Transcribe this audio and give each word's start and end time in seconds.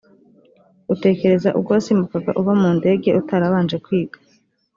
utekereze 0.93 1.49
ubwo 1.57 1.69
wasimbuka 1.75 2.29
uva 2.39 2.53
mu 2.61 2.69
ndege 2.77 3.09
utarabanje 3.21 3.75
kwiga 3.85 4.17